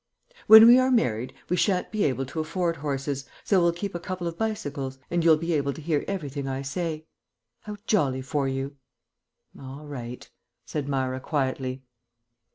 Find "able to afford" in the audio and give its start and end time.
2.05-2.77